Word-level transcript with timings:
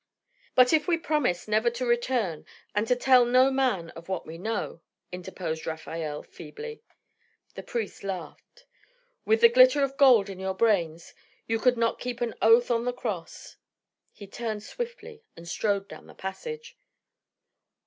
"But 0.55 0.73
if 0.73 0.87
we 0.87 0.97
promise 0.97 1.47
never 1.47 1.69
to 1.69 1.85
return, 1.85 2.43
and 2.73 2.87
to 2.87 2.95
tell 2.95 3.23
no 3.23 3.51
man 3.51 3.91
of 3.91 4.09
what 4.09 4.25
we 4.25 4.39
know," 4.39 4.81
interposed 5.11 5.67
Rafael, 5.67 6.23
feebly. 6.23 6.81
The 7.53 7.61
priest 7.61 8.03
laughed. 8.03 8.65
"With 9.25 9.41
the 9.41 9.47
glitter 9.49 9.83
of 9.83 9.97
gold 9.97 10.27
in 10.27 10.39
your 10.39 10.55
brains? 10.55 11.13
You 11.45 11.59
could 11.59 11.77
not 11.77 11.99
keep 11.99 12.19
an 12.19 12.33
oath 12.41 12.71
on 12.71 12.85
the 12.85 12.93
cross." 12.93 13.57
He 14.11 14.25
turned 14.25 14.63
swiftly 14.63 15.21
and 15.37 15.47
strode 15.47 15.87
down 15.87 16.07
the 16.07 16.15
passage. 16.15 16.79